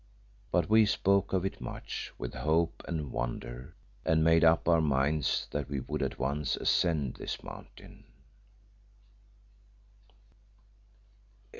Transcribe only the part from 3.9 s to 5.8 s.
and made up our minds that we